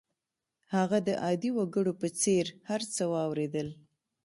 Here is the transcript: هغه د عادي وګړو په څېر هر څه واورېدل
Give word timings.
هغه 0.75 0.97
د 1.07 1.09
عادي 1.23 1.49
وګړو 1.57 1.93
په 2.01 2.07
څېر 2.21 2.45
هر 2.69 2.81
څه 2.93 3.03
واورېدل 3.13 3.67